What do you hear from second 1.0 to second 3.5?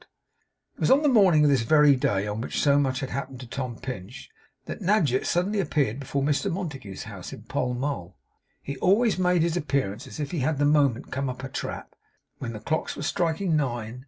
the morning of this very day on which so much had happened to